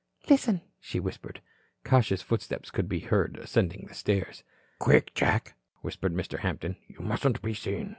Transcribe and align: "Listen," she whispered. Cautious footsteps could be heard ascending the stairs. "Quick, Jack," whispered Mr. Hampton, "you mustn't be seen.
"Listen," 0.31 0.61
she 0.79 0.99
whispered. 0.99 1.43
Cautious 1.85 2.23
footsteps 2.23 2.71
could 2.71 2.89
be 2.89 3.01
heard 3.01 3.37
ascending 3.39 3.85
the 3.85 3.93
stairs. 3.93 4.43
"Quick, 4.79 5.13
Jack," 5.13 5.55
whispered 5.83 6.15
Mr. 6.15 6.39
Hampton, 6.39 6.75
"you 6.87 7.01
mustn't 7.01 7.39
be 7.43 7.53
seen. 7.53 7.89